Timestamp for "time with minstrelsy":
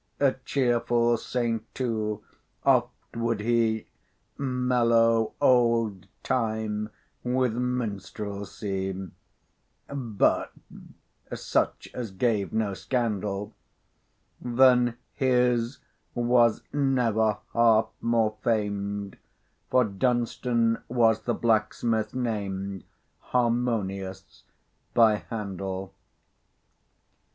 6.23-9.11